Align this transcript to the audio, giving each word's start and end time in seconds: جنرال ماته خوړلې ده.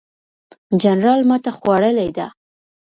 جنرال 0.81 1.21
ماته 1.29 1.51
خوړلې 1.57 2.09
ده. 2.17 2.27